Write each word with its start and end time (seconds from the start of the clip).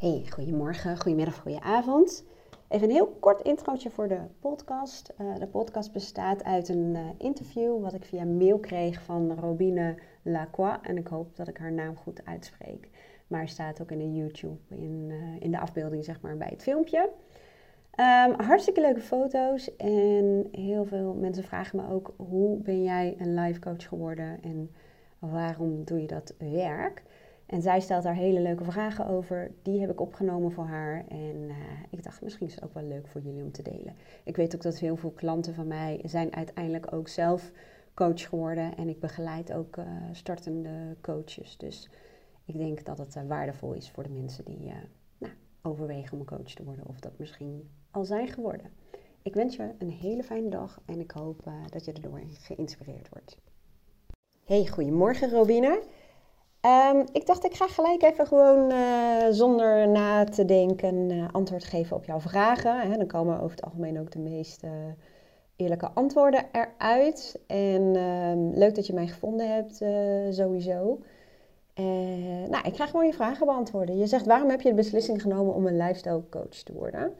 Hey, 0.00 0.26
goedemorgen, 0.28 0.96
goedemiddag, 0.96 1.36
goedenavond. 1.36 2.24
Even 2.68 2.88
een 2.88 2.94
heel 2.94 3.16
kort 3.20 3.40
introotje 3.40 3.90
voor 3.90 4.08
de 4.08 4.20
podcast. 4.40 5.12
Uh, 5.20 5.34
de 5.38 5.46
podcast 5.46 5.92
bestaat 5.92 6.44
uit 6.44 6.68
een 6.68 6.94
uh, 6.94 7.00
interview 7.18 7.82
wat 7.82 7.94
ik 7.94 8.04
via 8.04 8.24
mail 8.24 8.58
kreeg 8.58 9.02
van 9.02 9.38
Robine 9.38 9.98
Lacroix. 10.22 10.78
En 10.82 10.96
ik 10.96 11.06
hoop 11.06 11.36
dat 11.36 11.48
ik 11.48 11.56
haar 11.56 11.72
naam 11.72 11.96
goed 11.96 12.24
uitspreek. 12.24 12.88
Maar 13.26 13.48
staat 13.48 13.82
ook 13.82 13.90
in 13.90 13.98
de 13.98 14.14
YouTube, 14.14 14.58
in, 14.68 15.06
uh, 15.08 15.40
in 15.40 15.50
de 15.50 15.60
afbeelding 15.60 16.04
zeg 16.04 16.20
maar, 16.20 16.36
bij 16.36 16.50
het 16.50 16.62
filmpje. 16.62 17.10
Um, 18.00 18.40
hartstikke 18.40 18.80
leuke 18.80 19.00
foto's 19.00 19.76
en 19.76 20.48
heel 20.50 20.84
veel 20.84 21.14
mensen 21.14 21.44
vragen 21.44 21.76
me 21.76 21.92
ook 21.92 22.14
hoe 22.16 22.56
ben 22.58 22.82
jij 22.82 23.14
een 23.18 23.34
life 23.34 23.60
coach 23.60 23.88
geworden 23.88 24.42
en 24.42 24.70
waarom 25.18 25.84
doe 25.84 26.00
je 26.00 26.06
dat 26.06 26.34
werk? 26.38 27.02
En 27.50 27.62
zij 27.62 27.80
stelt 27.80 28.02
daar 28.02 28.14
hele 28.14 28.40
leuke 28.40 28.64
vragen 28.64 29.06
over. 29.06 29.50
Die 29.62 29.80
heb 29.80 29.90
ik 29.90 30.00
opgenomen 30.00 30.52
voor 30.52 30.64
haar. 30.64 31.04
En 31.08 31.36
uh, 31.36 31.56
ik 31.90 32.02
dacht, 32.02 32.22
misschien 32.22 32.46
is 32.46 32.54
het 32.54 32.64
ook 32.64 32.74
wel 32.74 32.82
leuk 32.82 33.06
voor 33.06 33.20
jullie 33.20 33.42
om 33.42 33.52
te 33.52 33.62
delen. 33.62 33.96
Ik 34.24 34.36
weet 34.36 34.54
ook 34.54 34.62
dat 34.62 34.78
heel 34.78 34.96
veel 34.96 35.10
klanten 35.10 35.54
van 35.54 35.66
mij 35.66 36.00
zijn 36.04 36.34
uiteindelijk 36.34 36.92
ook 36.92 37.08
zelf 37.08 37.52
coach 37.94 38.28
geworden. 38.28 38.76
En 38.76 38.88
ik 38.88 39.00
begeleid 39.00 39.52
ook 39.52 39.76
uh, 39.76 39.84
startende 40.12 40.96
coaches. 41.00 41.56
Dus 41.56 41.90
ik 42.44 42.56
denk 42.56 42.84
dat 42.84 42.98
het 42.98 43.16
uh, 43.16 43.22
waardevol 43.26 43.72
is 43.72 43.90
voor 43.90 44.02
de 44.02 44.10
mensen 44.10 44.44
die 44.44 44.72
nou, 45.18 45.32
overwegen 45.62 46.18
om 46.18 46.24
coach 46.24 46.54
te 46.54 46.64
worden. 46.64 46.86
Of 46.86 47.00
dat 47.00 47.18
misschien 47.18 47.70
al 47.90 48.04
zijn 48.04 48.28
geworden. 48.28 48.70
Ik 49.22 49.34
wens 49.34 49.56
je 49.56 49.70
een 49.78 49.90
hele 49.90 50.22
fijne 50.22 50.48
dag. 50.48 50.80
En 50.84 51.00
ik 51.00 51.10
hoop 51.10 51.50
dat 51.70 51.84
je 51.84 51.92
erdoor 51.92 52.20
geïnspireerd 52.40 53.08
wordt. 53.08 53.36
Hey, 54.44 54.66
goedemorgen 54.66 55.30
Robine. 55.30 55.82
Um, 56.66 57.04
ik 57.12 57.26
dacht, 57.26 57.44
ik 57.44 57.54
ga 57.54 57.66
gelijk 57.66 58.02
even 58.02 58.26
gewoon 58.26 58.72
uh, 58.72 59.26
zonder 59.30 59.88
na 59.88 60.24
te 60.24 60.44
denken 60.44 61.10
uh, 61.10 61.28
antwoord 61.32 61.64
geven 61.64 61.96
op 61.96 62.04
jouw 62.04 62.20
vragen. 62.20 62.80
Hè. 62.80 62.96
Dan 62.96 63.06
komen 63.06 63.40
over 63.40 63.50
het 63.50 63.62
algemeen 63.64 64.00
ook 64.00 64.10
de 64.10 64.18
meest 64.18 64.64
uh, 64.64 64.70
eerlijke 65.56 65.90
antwoorden 65.94 66.44
eruit. 66.52 67.38
En 67.46 67.96
um, 67.96 68.50
leuk 68.54 68.74
dat 68.74 68.86
je 68.86 68.92
mij 68.92 69.06
gevonden 69.06 69.54
hebt, 69.54 69.76
sowieso. 70.34 70.98
nou, 72.48 72.64
ik 72.64 72.76
ga 72.76 72.86
gewoon 72.86 73.06
je 73.06 73.12
vragen 73.12 73.46
beantwoorden. 73.46 73.98
Je 73.98 74.06
zegt, 74.06 74.26
waarom 74.26 74.50
heb 74.50 74.60
je 74.60 74.68
de 74.68 74.74
beslissing 74.74 75.22
genomen 75.22 75.54
om 75.54 75.66
een 75.66 75.76
lifestyle 75.76 76.22
coach 76.30 76.62
te 76.62 76.72
worden? 76.72 77.14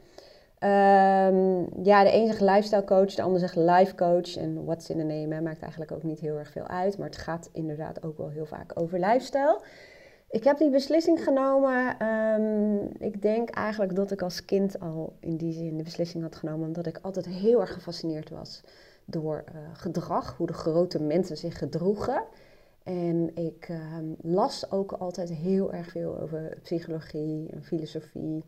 Um, 0.63 1.83
ja, 1.83 2.03
de 2.03 2.13
een 2.13 2.27
zegt 2.27 2.41
lifestyle 2.41 2.83
coach, 2.83 3.13
de 3.13 3.21
ander 3.21 3.39
zegt 3.39 3.55
life 3.55 3.95
coach. 3.95 4.37
En 4.37 4.65
what's 4.65 4.89
in 4.89 4.97
the 4.97 5.03
name 5.03 5.41
maakt 5.41 5.61
eigenlijk 5.61 5.91
ook 5.91 6.03
niet 6.03 6.19
heel 6.19 6.37
erg 6.37 6.51
veel 6.51 6.67
uit. 6.67 6.97
Maar 6.97 7.07
het 7.07 7.17
gaat 7.17 7.49
inderdaad 7.51 8.03
ook 8.03 8.17
wel 8.17 8.29
heel 8.29 8.45
vaak 8.45 8.79
over 8.79 8.99
lifestyle. 8.99 9.61
Ik 10.29 10.43
heb 10.43 10.57
die 10.57 10.69
beslissing 10.69 11.23
genomen. 11.23 12.07
Um, 12.07 12.89
ik 12.99 13.21
denk 13.21 13.49
eigenlijk 13.49 13.95
dat 13.95 14.11
ik 14.11 14.21
als 14.21 14.45
kind 14.45 14.79
al 14.79 15.13
in 15.19 15.37
die 15.37 15.53
zin 15.53 15.77
de 15.77 15.83
beslissing 15.83 16.23
had 16.23 16.35
genomen. 16.35 16.67
Omdat 16.67 16.85
ik 16.85 16.99
altijd 17.01 17.25
heel 17.25 17.59
erg 17.59 17.73
gefascineerd 17.73 18.29
was 18.29 18.61
door 19.05 19.43
uh, 19.55 19.61
gedrag. 19.73 20.37
Hoe 20.37 20.47
de 20.47 20.53
grote 20.53 21.01
mensen 21.01 21.37
zich 21.37 21.57
gedroegen. 21.57 22.23
En 22.83 23.35
ik 23.35 23.69
um, 23.69 24.15
las 24.21 24.71
ook 24.71 24.91
altijd 24.91 25.29
heel 25.29 25.73
erg 25.73 25.91
veel 25.91 26.19
over 26.19 26.57
psychologie 26.63 27.49
en 27.51 27.63
filosofie. 27.63 28.43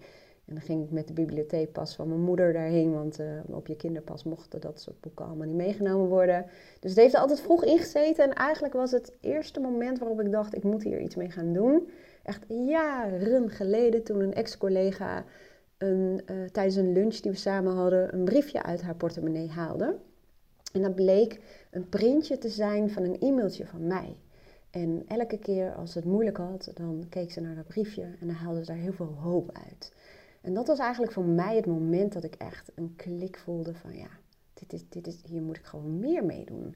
En 0.45 0.53
dan 0.53 0.63
ging 0.63 0.83
ik 0.83 0.91
met 0.91 1.07
de 1.07 1.13
bibliotheekpas 1.13 1.95
van 1.95 2.07
mijn 2.07 2.21
moeder 2.21 2.53
daarheen, 2.53 2.93
want 2.93 3.19
uh, 3.19 3.27
op 3.49 3.67
je 3.67 3.75
kinderpas 3.75 4.23
mochten 4.23 4.61
dat 4.61 4.81
soort 4.81 5.01
boeken 5.01 5.25
allemaal 5.25 5.47
niet 5.47 5.55
meegenomen 5.55 6.07
worden. 6.07 6.45
Dus 6.79 6.91
het 6.91 6.99
heeft 6.99 7.13
er 7.13 7.19
altijd 7.19 7.41
vroeg 7.41 7.63
ingezeten 7.63 8.23
en 8.23 8.33
eigenlijk 8.33 8.73
was 8.73 8.91
het 8.91 9.11
eerste 9.21 9.59
moment 9.59 9.99
waarop 9.99 10.21
ik 10.21 10.31
dacht, 10.31 10.55
ik 10.55 10.63
moet 10.63 10.83
hier 10.83 10.99
iets 10.99 11.15
mee 11.15 11.29
gaan 11.29 11.53
doen. 11.53 11.89
Echt 12.23 12.43
jaren 12.47 13.49
geleden 13.49 14.03
toen 14.03 14.19
een 14.19 14.33
ex-collega 14.33 15.25
een, 15.77 16.21
uh, 16.31 16.45
tijdens 16.51 16.75
een 16.75 16.93
lunch 16.93 17.15
die 17.15 17.31
we 17.31 17.37
samen 17.37 17.73
hadden 17.73 18.13
een 18.13 18.23
briefje 18.23 18.63
uit 18.63 18.81
haar 18.81 18.95
portemonnee 18.95 19.49
haalde. 19.49 19.95
En 20.73 20.81
dat 20.81 20.95
bleek 20.95 21.39
een 21.71 21.89
printje 21.89 22.37
te 22.37 22.49
zijn 22.49 22.89
van 22.89 23.03
een 23.03 23.19
e-mailtje 23.19 23.65
van 23.65 23.87
mij. 23.87 24.15
En 24.69 25.03
elke 25.07 25.37
keer 25.37 25.73
als 25.73 25.93
het 25.93 26.05
moeilijk 26.05 26.37
had, 26.37 26.71
dan 26.73 27.05
keek 27.09 27.31
ze 27.31 27.41
naar 27.41 27.55
dat 27.55 27.67
briefje 27.67 28.01
en 28.01 28.27
dan 28.27 28.35
haalde 28.35 28.59
ze 28.59 28.65
daar 28.65 28.81
heel 28.81 28.93
veel 28.93 29.15
hoop 29.19 29.49
uit. 29.67 29.93
En 30.43 30.53
dat 30.53 30.67
was 30.67 30.79
eigenlijk 30.79 31.11
voor 31.11 31.25
mij 31.25 31.55
het 31.55 31.65
moment 31.65 32.13
dat 32.13 32.23
ik 32.23 32.35
echt 32.35 32.71
een 32.75 32.93
klik 32.95 33.37
voelde 33.37 33.73
van 33.73 33.95
ja, 33.95 34.07
dit 34.53 34.73
is, 34.73 34.89
dit 34.89 35.07
is, 35.07 35.21
hier 35.25 35.41
moet 35.41 35.57
ik 35.57 35.65
gewoon 35.65 35.99
meer 35.99 36.25
mee 36.25 36.45
doen. 36.45 36.75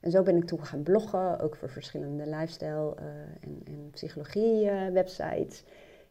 En 0.00 0.10
zo 0.10 0.22
ben 0.22 0.36
ik 0.36 0.44
toen 0.44 0.64
gaan 0.64 0.82
bloggen, 0.82 1.40
ook 1.40 1.56
voor 1.56 1.70
verschillende 1.70 2.26
lifestyle 2.26 2.96
uh, 3.00 3.06
en, 3.40 3.60
en, 3.64 3.90
psychologie 3.90 4.64
uh, 4.64 4.88
websites. 4.88 5.64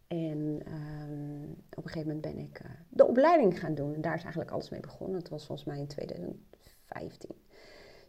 En 0.07 0.62
um, 0.68 1.56
op 1.75 1.84
een 1.84 1.90
gegeven 1.90 2.07
moment 2.07 2.22
ben 2.22 2.38
ik 2.38 2.59
uh, 2.63 2.72
de 2.90 3.07
opleiding 3.07 3.59
gaan 3.59 3.75
doen. 3.75 3.94
En 3.94 4.01
daar 4.01 4.16
is 4.16 4.22
eigenlijk 4.22 4.51
alles 4.51 4.69
mee 4.69 4.79
begonnen. 4.79 5.19
Het 5.19 5.29
was 5.29 5.45
volgens 5.45 5.68
mij 5.68 5.78
in 5.78 5.88
2015. 5.88 7.29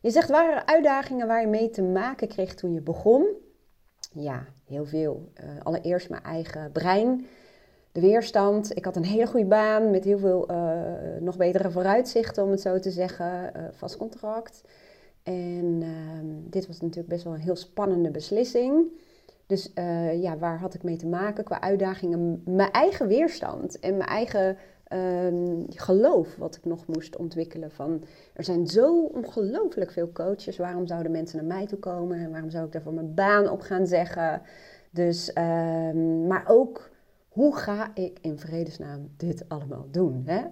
Je 0.00 0.10
zegt, 0.10 0.28
waren 0.28 0.56
er 0.56 0.66
uitdagingen 0.66 1.26
waar 1.26 1.40
je 1.40 1.46
mee 1.46 1.70
te 1.70 1.82
maken 1.82 2.28
kreeg 2.28 2.54
toen 2.54 2.72
je 2.72 2.80
begon? 2.80 3.26
Ja, 4.12 4.46
heel 4.64 4.86
veel. 4.86 5.32
allereerst 5.62 6.10
mijn 6.10 6.22
eigen 6.22 6.72
brein 6.72 7.26
weerstand. 8.00 8.76
Ik 8.76 8.84
had 8.84 8.96
een 8.96 9.04
hele 9.04 9.26
goede 9.26 9.46
baan 9.46 9.90
met 9.90 10.04
heel 10.04 10.18
veel 10.18 10.50
uh, 10.50 10.82
nog 11.20 11.36
betere 11.36 11.70
vooruitzichten, 11.70 12.44
om 12.44 12.50
het 12.50 12.60
zo 12.60 12.78
te 12.78 12.90
zeggen, 12.90 13.52
uh, 13.56 13.62
vast 13.72 13.96
contract. 13.96 14.62
En 15.22 15.80
uh, 15.82 15.88
dit 16.50 16.66
was 16.66 16.80
natuurlijk 16.80 17.08
best 17.08 17.24
wel 17.24 17.34
een 17.34 17.40
heel 17.40 17.56
spannende 17.56 18.10
beslissing. 18.10 18.86
Dus 19.46 19.72
uh, 19.74 20.22
ja, 20.22 20.38
waar 20.38 20.58
had 20.58 20.74
ik 20.74 20.82
mee 20.82 20.96
te 20.96 21.06
maken 21.06 21.44
qua 21.44 21.60
uitdagingen? 21.60 22.42
Mijn 22.44 22.70
eigen 22.70 23.06
weerstand 23.06 23.80
en 23.80 23.96
mijn 23.96 24.08
eigen 24.08 24.56
ehm, 24.84 25.62
geloof 25.68 26.36
wat 26.36 26.56
ik 26.56 26.64
nog 26.64 26.86
moest 26.86 27.16
ontwikkelen. 27.16 27.70
Van, 27.70 28.04
er 28.32 28.44
zijn 28.44 28.66
zo 28.66 29.02
ongelooflijk 29.04 29.90
veel 29.90 30.12
coaches. 30.12 30.56
Waarom 30.56 30.86
zouden 30.86 31.12
mensen 31.12 31.36
naar 31.36 31.56
mij 31.56 31.66
toe 31.66 31.78
komen? 31.78 32.18
En 32.18 32.30
waarom 32.30 32.50
zou 32.50 32.66
ik 32.66 32.72
daarvoor 32.72 32.92
mijn 32.92 33.14
baan 33.14 33.50
op 33.50 33.60
gaan 33.60 33.86
zeggen? 33.86 34.42
Dus, 34.90 35.32
ehm, 35.32 36.26
maar 36.26 36.44
ook 36.48 36.90
hoe 37.38 37.56
ga 37.56 37.90
ik 37.94 38.18
in 38.20 38.38
vredesnaam 38.38 39.10
dit 39.16 39.44
allemaal 39.48 39.86
doen? 39.90 40.22
Hè? 40.26 40.42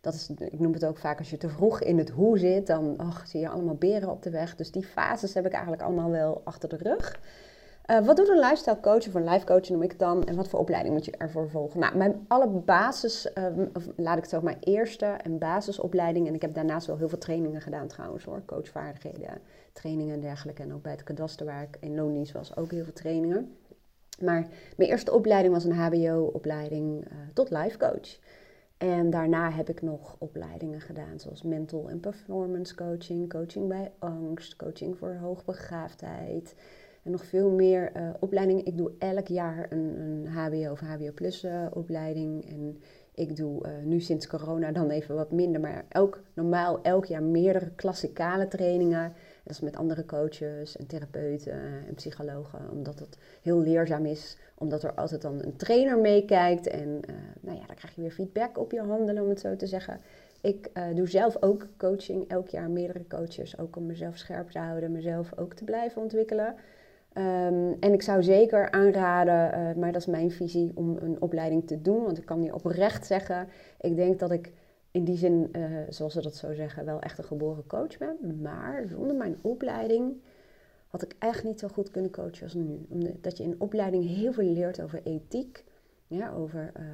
Dat 0.00 0.14
is, 0.14 0.30
ik 0.30 0.58
noem 0.58 0.72
het 0.72 0.84
ook 0.84 0.98
vaak 0.98 1.18
als 1.18 1.30
je 1.30 1.36
te 1.36 1.48
vroeg 1.48 1.80
in 1.80 1.98
het 1.98 2.10
hoe 2.10 2.38
zit, 2.38 2.66
dan 2.66 3.12
zie 3.24 3.40
je 3.40 3.48
allemaal 3.48 3.74
beren 3.74 4.10
op 4.10 4.22
de 4.22 4.30
weg. 4.30 4.56
Dus 4.56 4.70
die 4.70 4.84
fases 4.84 5.34
heb 5.34 5.46
ik 5.46 5.52
eigenlijk 5.52 5.82
allemaal 5.82 6.10
wel 6.10 6.40
achter 6.44 6.68
de 6.68 6.76
rug. 6.76 7.20
Uh, 7.90 8.06
wat 8.06 8.16
doet 8.16 8.28
een 8.28 8.38
lifestyle 8.38 8.80
coach 8.80 9.06
of 9.06 9.14
een 9.14 9.28
life 9.28 9.46
coach 9.46 9.68
noem 9.68 9.82
ik 9.82 9.90
het 9.90 9.98
dan? 9.98 10.24
En 10.24 10.36
wat 10.36 10.48
voor 10.48 10.58
opleiding 10.60 10.94
moet 10.94 11.04
je 11.04 11.16
ervoor 11.16 11.48
volgen? 11.50 11.80
Nou, 11.80 11.96
mijn 11.96 12.24
alle 12.28 12.48
basis, 12.48 13.32
of 13.72 13.88
laat 13.96 14.16
ik 14.16 14.22
het 14.22 14.30
zo, 14.30 14.40
mijn 14.40 14.58
eerste 14.60 15.06
en 15.06 15.38
basisopleiding. 15.38 16.26
En 16.26 16.34
ik 16.34 16.42
heb 16.42 16.54
daarnaast 16.54 16.86
wel 16.86 16.96
heel 16.96 17.08
veel 17.08 17.18
trainingen 17.18 17.60
gedaan 17.60 17.86
trouwens 17.86 18.24
hoor. 18.24 18.42
Coachvaardigheden, 18.46 19.40
trainingen 19.72 20.14
en 20.14 20.20
dergelijke. 20.20 20.62
En 20.62 20.74
ook 20.74 20.82
bij 20.82 20.92
het 20.92 21.02
kadaster 21.02 21.46
waar 21.46 21.62
ik 21.62 21.76
in 21.80 21.94
loondienst 21.94 22.32
was, 22.32 22.56
ook 22.56 22.70
heel 22.70 22.84
veel 22.84 22.92
trainingen. 22.92 23.54
Maar 24.22 24.48
mijn 24.76 24.90
eerste 24.90 25.12
opleiding 25.12 25.54
was 25.54 25.64
een 25.64 25.72
HBO-opleiding 25.72 27.04
uh, 27.04 27.12
tot 27.34 27.50
life 27.50 27.78
coach. 27.78 28.18
En 28.78 29.10
daarna 29.10 29.50
heb 29.50 29.68
ik 29.68 29.82
nog 29.82 30.16
opleidingen 30.18 30.80
gedaan, 30.80 31.20
zoals 31.20 31.42
mental 31.42 31.88
en 31.88 32.00
performance 32.00 32.74
coaching, 32.74 33.28
coaching 33.28 33.68
bij 33.68 33.92
angst, 33.98 34.56
coaching 34.56 34.98
voor 34.98 35.14
hoogbegaafdheid. 35.14 36.54
En 37.02 37.10
nog 37.10 37.24
veel 37.24 37.50
meer 37.50 37.92
uh, 37.96 38.10
opleidingen. 38.20 38.64
Ik 38.66 38.76
doe 38.76 38.92
elk 38.98 39.26
jaar 39.26 39.66
een, 39.70 40.00
een 40.00 40.26
HBO 40.26 40.70
of 40.70 40.80
HBO 40.80 41.12
Plus 41.14 41.44
uh, 41.44 41.66
opleiding. 41.72 42.48
En 42.50 42.80
ik 43.14 43.36
doe 43.36 43.68
nu 43.84 44.00
sinds 44.00 44.26
corona 44.26 44.72
dan 44.72 44.90
even 44.90 45.14
wat 45.14 45.32
minder, 45.32 45.60
maar 45.60 45.84
elk, 45.88 46.22
normaal 46.34 46.82
elk 46.82 47.04
jaar 47.04 47.22
meerdere 47.22 47.70
klassikale 47.70 48.48
trainingen. 48.48 49.12
Is 49.50 49.60
met 49.60 49.76
andere 49.76 50.04
coaches 50.06 50.76
en 50.76 50.86
therapeuten 50.86 51.52
en 51.88 51.94
psychologen, 51.94 52.58
omdat 52.70 52.98
het 52.98 53.18
heel 53.42 53.60
leerzaam 53.60 54.06
is, 54.06 54.36
omdat 54.54 54.82
er 54.82 54.94
altijd 54.94 55.22
dan 55.22 55.42
een 55.42 55.56
trainer 55.56 55.98
meekijkt. 55.98 56.66
En 56.66 56.88
uh, 56.88 57.16
nou 57.40 57.58
ja, 57.58 57.66
dan 57.66 57.76
krijg 57.76 57.94
je 57.94 58.00
weer 58.00 58.10
feedback 58.10 58.58
op 58.58 58.72
je 58.72 58.80
handelen, 58.80 59.22
om 59.22 59.28
het 59.28 59.40
zo 59.40 59.56
te 59.56 59.66
zeggen. 59.66 60.00
Ik 60.40 60.70
uh, 60.74 60.84
doe 60.94 61.08
zelf 61.08 61.42
ook 61.42 61.66
coaching, 61.76 62.28
elk 62.28 62.48
jaar 62.48 62.70
meerdere 62.70 63.06
coaches, 63.08 63.58
ook 63.58 63.76
om 63.76 63.86
mezelf 63.86 64.16
scherp 64.16 64.50
te 64.50 64.58
houden, 64.58 64.92
mezelf 64.92 65.38
ook 65.38 65.54
te 65.54 65.64
blijven 65.64 66.02
ontwikkelen. 66.02 66.54
Um, 67.14 67.76
en 67.80 67.92
ik 67.92 68.02
zou 68.02 68.22
zeker 68.22 68.70
aanraden, 68.70 69.58
uh, 69.58 69.74
maar 69.76 69.92
dat 69.92 70.00
is 70.00 70.06
mijn 70.06 70.30
visie, 70.30 70.72
om 70.74 70.96
een 71.00 71.20
opleiding 71.20 71.66
te 71.66 71.82
doen. 71.82 72.04
Want 72.04 72.18
ik 72.18 72.26
kan 72.26 72.42
je 72.42 72.54
oprecht 72.54 73.06
zeggen, 73.06 73.48
ik 73.80 73.96
denk 73.96 74.18
dat 74.18 74.30
ik 74.30 74.52
in 74.90 75.04
die 75.04 75.16
zin, 75.16 75.48
uh, 75.52 75.80
zoals 75.88 76.12
ze 76.12 76.22
dat 76.22 76.36
zo 76.36 76.54
zeggen, 76.54 76.84
wel 76.84 77.00
echt 77.00 77.18
een 77.18 77.24
geboren 77.24 77.66
coach 77.66 77.98
ben. 77.98 78.40
Maar 78.42 78.88
zonder 78.88 79.16
mijn 79.16 79.38
opleiding 79.40 80.22
had 80.86 81.02
ik 81.02 81.14
echt 81.18 81.44
niet 81.44 81.58
zo 81.58 81.68
goed 81.68 81.90
kunnen 81.90 82.10
coachen 82.10 82.42
als 82.42 82.54
nu. 82.54 82.86
Omdat 82.88 83.36
je 83.36 83.42
in 83.42 83.60
opleiding 83.60 84.06
heel 84.06 84.32
veel 84.32 84.52
leert 84.52 84.82
over 84.82 85.00
ethiek, 85.04 85.64
ja, 86.06 86.32
over 86.32 86.72
uh, 86.76 86.84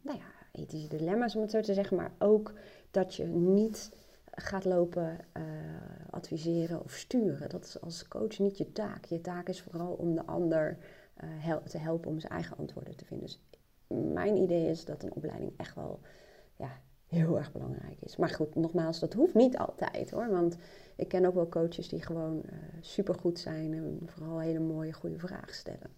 nou 0.00 0.18
ja, 0.18 0.24
ethische 0.52 0.88
dilemma's 0.88 1.34
om 1.34 1.42
het 1.42 1.50
zo 1.50 1.60
te 1.60 1.74
zeggen. 1.74 1.96
Maar 1.96 2.12
ook 2.18 2.52
dat 2.90 3.14
je 3.14 3.24
niet 3.26 3.92
gaat 4.30 4.64
lopen 4.64 5.18
uh, 5.36 5.42
adviseren 6.10 6.84
of 6.84 6.92
sturen. 6.92 7.48
Dat 7.48 7.64
is 7.64 7.80
als 7.80 8.08
coach 8.08 8.38
niet 8.38 8.58
je 8.58 8.72
taak. 8.72 9.04
Je 9.04 9.20
taak 9.20 9.48
is 9.48 9.62
vooral 9.62 9.92
om 9.92 10.14
de 10.14 10.26
ander 10.26 10.76
hel 11.16 11.62
te 11.62 11.78
helpen 11.78 12.10
om 12.10 12.20
zijn 12.20 12.32
eigen 12.32 12.56
antwoorden 12.56 12.96
te 12.96 13.04
vinden. 13.04 13.26
Dus 13.26 13.40
mijn 14.12 14.36
idee 14.36 14.68
is 14.68 14.84
dat 14.84 15.02
een 15.02 15.14
opleiding 15.14 15.52
echt 15.56 15.74
wel 15.74 16.00
ja, 16.56 16.70
heel 17.14 17.38
erg 17.38 17.52
belangrijk 17.52 17.96
is. 18.00 18.16
Maar 18.16 18.28
goed, 18.28 18.54
nogmaals, 18.54 19.00
dat 19.00 19.12
hoeft 19.12 19.34
niet 19.34 19.58
altijd 19.58 20.10
hoor. 20.10 20.30
Want 20.30 20.56
ik 20.96 21.08
ken 21.08 21.24
ook 21.26 21.34
wel 21.34 21.48
coaches 21.48 21.88
die 21.88 22.02
gewoon 22.02 22.42
uh, 22.44 22.52
supergoed 22.80 23.38
zijn 23.38 23.74
en 23.74 24.00
vooral 24.04 24.38
hele 24.38 24.60
mooie, 24.60 24.92
goede 24.92 25.18
vragen 25.18 25.54
stellen. 25.54 25.90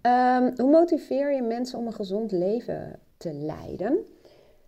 Ehm, 0.00 0.50
hoe 0.56 0.70
motiveer 0.70 1.34
je 1.34 1.42
mensen 1.42 1.78
om 1.78 1.86
een 1.86 1.92
gezond 1.92 2.32
leven 2.32 2.98
te 3.16 3.32
leiden? 3.32 3.98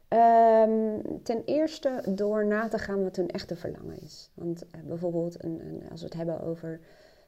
Um, 0.08 1.02
ten 1.22 1.43
eerste 1.44 2.02
door 2.14 2.46
na 2.46 2.69
te 2.69 2.78
gaan 2.78 3.02
wat 3.02 3.16
hun 3.16 3.31
echte 3.31 3.56
verlangen 3.56 4.02
is. 4.02 4.31
Want 4.34 4.62
uh, 4.62 4.82
bijvoorbeeld 4.82 5.44
een, 5.44 5.61
een, 5.61 5.82
als 5.90 6.00
we 6.00 6.06
het 6.06 6.16
hebben 6.16 6.40
over 6.40 6.81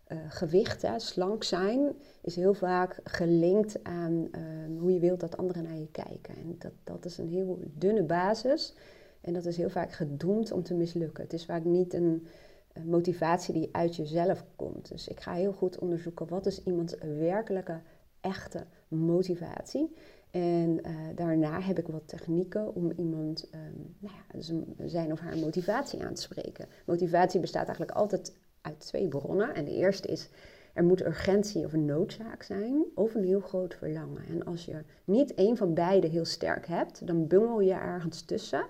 uh, 0.08 0.18
gewicht, 0.28 0.82
hè, 0.82 0.98
slank 0.98 1.44
zijn, 1.44 1.92
is 2.20 2.36
heel 2.36 2.54
vaak 2.54 3.00
gelinkt 3.04 3.84
aan 3.84 4.12
uh, 4.12 4.80
hoe 4.80 4.92
je 4.92 5.00
wilt 5.00 5.20
dat 5.20 5.36
anderen 5.36 5.62
naar 5.62 5.78
je 5.78 5.90
kijken. 5.90 6.36
En 6.36 6.56
dat, 6.58 6.72
dat 6.84 7.04
is 7.04 7.18
een 7.18 7.28
heel 7.28 7.58
dunne 7.74 8.02
basis. 8.02 8.74
En 9.20 9.32
dat 9.32 9.44
is 9.44 9.56
heel 9.56 9.70
vaak 9.70 9.92
gedoemd 9.92 10.52
om 10.52 10.62
te 10.62 10.74
mislukken. 10.74 11.24
Het 11.24 11.32
is 11.32 11.44
vaak 11.44 11.64
niet 11.64 11.94
een, 11.94 12.26
een 12.72 12.88
motivatie 12.88 13.54
die 13.54 13.68
uit 13.72 13.96
jezelf 13.96 14.44
komt. 14.56 14.88
Dus 14.88 15.08
ik 15.08 15.20
ga 15.20 15.32
heel 15.32 15.52
goed 15.52 15.78
onderzoeken 15.78 16.28
wat 16.28 16.46
is 16.46 16.62
iemands 16.62 16.94
werkelijke, 17.18 17.80
echte 18.20 18.64
motivatie. 18.88 19.94
En 20.30 20.80
uh, 20.86 20.96
daarna 21.14 21.60
heb 21.60 21.78
ik 21.78 21.86
wat 21.86 22.08
technieken 22.08 22.74
om 22.74 22.90
iemand 22.96 23.48
um, 23.54 23.94
nou 23.98 24.14
ja, 24.14 24.38
dus 24.38 24.52
zijn 24.92 25.12
of 25.12 25.20
haar 25.20 25.36
motivatie 25.36 26.04
aan 26.04 26.14
te 26.14 26.22
spreken. 26.22 26.66
Motivatie 26.84 27.40
bestaat 27.40 27.66
eigenlijk 27.66 27.98
altijd 27.98 28.32
uit 28.66 28.80
twee 28.80 29.08
bronnen. 29.08 29.54
En 29.54 29.64
de 29.64 29.74
eerste 29.74 30.08
is, 30.08 30.28
er 30.74 30.84
moet 30.84 31.06
urgentie 31.06 31.64
of 31.64 31.72
een 31.72 31.84
noodzaak 31.84 32.42
zijn 32.42 32.84
of 32.94 33.14
een 33.14 33.24
heel 33.24 33.40
groot 33.40 33.74
verlangen. 33.74 34.22
En 34.28 34.44
als 34.44 34.64
je 34.64 34.82
niet 35.04 35.34
één 35.34 35.56
van 35.56 35.74
beide 35.74 36.06
heel 36.06 36.24
sterk 36.24 36.66
hebt, 36.66 37.06
dan 37.06 37.26
bungel 37.26 37.60
je 37.60 37.72
ergens 37.72 38.22
tussen. 38.22 38.66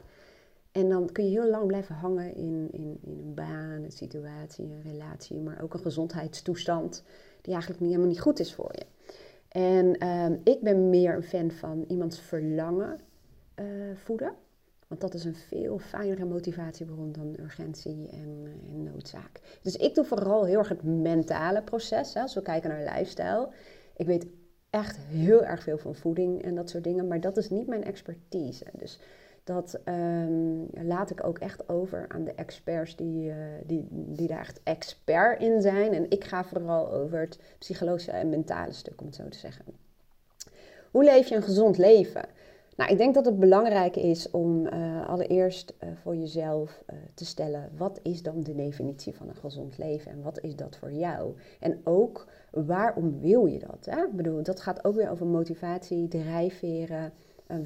En 0.73 0.89
dan 0.89 1.13
kun 1.13 1.25
je 1.25 1.31
heel 1.31 1.51
lang 1.51 1.67
blijven 1.67 1.95
hangen 1.95 2.35
in, 2.35 2.69
in, 2.73 2.99
in 3.03 3.19
een 3.19 3.35
baan, 3.35 3.83
een 3.83 3.93
situatie, 3.93 4.65
een 4.65 4.93
relatie, 4.93 5.41
maar 5.41 5.63
ook 5.63 5.75
een 5.75 5.81
gezondheidstoestand 5.81 7.05
die 7.41 7.53
eigenlijk 7.53 7.81
niet, 7.81 7.91
helemaal 7.91 8.13
niet 8.13 8.21
goed 8.21 8.39
is 8.39 8.55
voor 8.55 8.71
je. 8.73 8.87
En 9.49 10.09
um, 10.09 10.41
ik 10.45 10.61
ben 10.61 10.91
meer 10.91 11.15
een 11.15 11.23
fan 11.23 11.51
van 11.51 11.85
iemands 11.89 12.21
verlangen 12.21 12.99
uh, 13.61 13.67
voeden. 13.95 14.35
Want 14.87 15.01
dat 15.01 15.15
is 15.15 15.25
een 15.25 15.35
veel 15.35 15.79
fijnere 15.79 16.25
motivatiebron 16.25 17.13
dan 17.13 17.37
urgentie 17.41 18.09
en, 18.09 18.45
uh, 18.45 18.73
en, 18.73 18.83
noodzaak. 18.83 19.59
Dus 19.63 19.77
ik 19.77 19.95
doe 19.95 20.05
vooral 20.05 20.45
heel 20.45 20.59
erg 20.59 20.69
het 20.69 20.83
mentale 20.83 21.63
proces. 21.63 22.15
Hè, 22.15 22.21
als 22.21 22.35
we 22.35 22.43
kijken 22.43 22.71
naar 22.71 22.97
lifestyle. 22.97 23.49
Ik 23.97 24.07
weet 24.07 24.27
echt 24.71 24.97
heel 24.97 25.45
erg 25.45 25.63
veel 25.63 25.79
van 25.79 25.95
voeding 25.95 26.43
en 26.43 26.55
dat 26.55 26.71
soort 26.71 26.85
dingen. 26.85 27.07
Maar 27.07 27.21
dat 27.21 27.37
is 27.37 27.51
niet 27.51 27.67
mijn 27.67 27.85
expertise. 27.85 28.65
Dus 28.73 29.01
dat 29.45 29.81
um, 29.85 30.69
laat 30.73 31.11
ik 31.11 31.25
ook 31.27 31.39
echt 31.39 31.69
over 31.69 32.05
aan 32.09 32.25
de 32.25 32.33
experts 32.33 32.97
die, 32.97 33.29
uh, 33.29 33.35
die, 33.67 33.87
die 33.91 34.27
daar 34.27 34.39
echt 34.39 34.61
expert 34.63 35.41
in 35.41 35.61
zijn. 35.61 35.93
En 35.93 36.11
ik 36.11 36.25
ga 36.25 36.45
vooral 36.45 36.93
over 36.93 37.21
het 37.21 37.39
psychologische 37.59 38.11
en 38.11 38.29
mentale 38.29 38.73
stuk, 38.73 39.01
om 39.01 39.07
het 39.07 39.15
zo 39.15 39.29
te 39.29 39.39
zeggen. 39.39 39.65
Hoe 40.91 41.05
leef 41.05 41.29
je 41.29 41.35
een 41.35 41.43
gezond 41.43 41.79
leven? 41.79 42.25
Nou, 42.77 42.91
ik 42.91 42.99
denk 42.99 43.15
dat 43.15 43.25
het 43.25 43.39
belangrijk 43.39 43.97
is 43.97 44.31
om 44.31 44.67
uh, 44.67 45.09
allereerst 45.09 45.75
uh, 45.81 45.91
voor 46.03 46.17
jezelf 46.17 46.83
te 47.15 47.25
stellen: 47.25 47.71
wat 47.77 48.01
is 48.03 48.23
dan 48.23 48.43
de 48.43 48.55
definitie 48.55 49.15
van 49.15 49.29
een 49.29 49.37
gezond 49.37 49.79
leven 49.79 50.11
en 50.11 50.23
wat 50.23 50.41
is 50.41 50.57
dat 50.57 50.77
voor 50.77 50.93
jou? 50.93 51.35
En 51.61 51.81
ook 51.85 52.27
waarom 52.51 53.21
wil 53.21 53.47
je 53.47 53.59
dat? 53.59 53.87
Hè? 53.91 54.05
Ik 54.05 54.13
bedoel, 54.13 54.43
dat 54.43 54.61
gaat 54.61 54.85
ook 54.85 54.95
weer 54.95 55.11
over 55.11 55.27
motivatie, 55.27 56.09
drijfveren. 56.09 57.13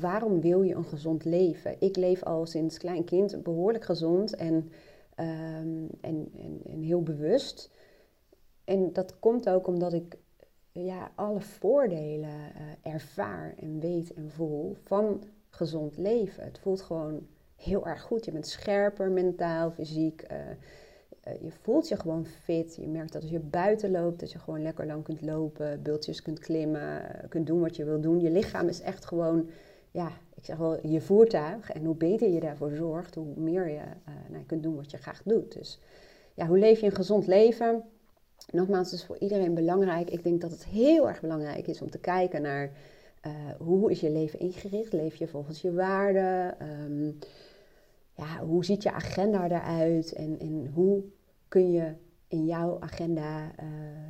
Waarom 0.01 0.41
wil 0.41 0.63
je 0.63 0.75
een 0.75 0.85
gezond 0.85 1.25
leven? 1.25 1.77
Ik 1.79 1.97
leef 1.97 2.23
al 2.23 2.47
sinds 2.47 2.79
klein 2.79 3.05
kind 3.05 3.43
behoorlijk 3.43 3.85
gezond 3.85 4.37
en, 4.37 4.55
um, 4.55 5.89
en, 6.01 6.31
en, 6.37 6.61
en, 6.65 6.83
heel 6.83 7.03
bewust. 7.03 7.71
En 8.65 8.93
dat 8.93 9.19
komt 9.19 9.49
ook 9.49 9.67
omdat 9.67 9.93
ik 9.93 10.19
ja, 10.73 11.11
alle 11.15 11.41
voordelen 11.41 12.29
uh, 12.29 12.93
ervaar 12.93 13.55
en 13.59 13.81
weet 13.81 14.15
en 14.15 14.31
voel 14.31 14.77
van 14.83 15.23
gezond 15.49 15.97
leven. 15.97 16.45
Het 16.45 16.59
voelt 16.59 16.81
gewoon 16.81 17.27
heel 17.57 17.87
erg 17.87 18.03
goed. 18.03 18.25
Je 18.25 18.33
bent 18.33 18.47
scherper 18.47 19.11
mentaal, 19.11 19.71
fysiek. 19.71 20.27
Uh, 20.33 20.39
je 21.41 21.51
voelt 21.51 21.89
je 21.89 21.97
gewoon 21.97 22.27
fit. 22.27 22.77
Je 22.77 22.89
merkt 22.89 23.13
dat 23.13 23.23
als 23.23 23.31
je 23.31 23.39
buiten 23.39 23.91
loopt, 23.91 24.21
dat 24.21 24.33
je 24.33 24.39
gewoon 24.39 24.63
lekker 24.63 24.87
lang 24.87 25.05
kunt 25.05 25.23
lopen, 25.23 25.83
bultjes 25.83 26.23
kunt 26.23 26.39
klimmen, 26.39 27.03
kunt 27.29 27.47
doen 27.47 27.61
wat 27.61 27.77
je 27.77 27.85
wil 27.85 28.01
doen. 28.01 28.21
Je 28.21 28.31
lichaam 28.31 28.69
is 28.69 28.81
echt 28.81 29.05
gewoon 29.05 29.49
ja, 29.91 30.13
ik 30.35 30.45
zeg 30.45 30.57
wel, 30.57 30.87
je 30.87 31.01
voertuig. 31.01 31.71
En 31.71 31.85
hoe 31.85 31.95
beter 31.95 32.29
je 32.29 32.41
daarvoor 32.41 32.71
zorgt, 32.71 33.15
hoe 33.15 33.35
meer 33.37 33.69
je 33.69 33.83
nou, 34.29 34.45
kunt 34.45 34.63
doen 34.63 34.77
wat 34.77 34.91
je 34.91 34.97
graag 34.97 35.23
doet. 35.25 35.53
Dus 35.53 35.81
ja, 36.35 36.47
hoe 36.47 36.59
leef 36.59 36.81
je 36.81 36.87
een 36.87 36.93
gezond 36.93 37.27
leven? 37.27 37.83
Nogmaals, 38.53 38.91
het 38.91 39.01
is 39.01 39.07
voor 39.07 39.19
iedereen 39.19 39.55
belangrijk. 39.55 40.11
Ik 40.11 40.23
denk 40.23 40.41
dat 40.41 40.51
het 40.51 40.65
heel 40.65 41.09
erg 41.09 41.21
belangrijk 41.21 41.67
is 41.67 41.83
om 41.83 41.91
te 41.91 41.99
kijken 41.99 42.43
naar 42.43 42.71
uh, 43.27 43.33
hoe 43.59 43.91
is 43.91 44.01
je 44.01 44.11
leven 44.11 44.39
ingericht? 44.39 44.93
Leef 44.93 45.15
je 45.15 45.29
volgens 45.29 45.63
je 45.63 45.73
waarden? 45.73 46.57
Um, 46.85 47.19
ja, 48.15 48.45
hoe 48.45 48.65
ziet 48.65 48.83
je 48.83 48.93
agenda 48.93 49.45
eruit? 49.45 50.13
En, 50.13 50.39
en 50.39 50.71
hoe 50.75 51.03
kun 51.49 51.73
je 51.73 51.93
in 52.29 52.47
jouw 52.47 52.77
agenda 52.81 53.43
uh, 53.45 53.67